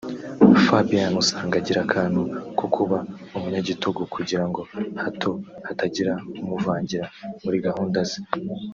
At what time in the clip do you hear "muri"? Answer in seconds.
7.43-7.57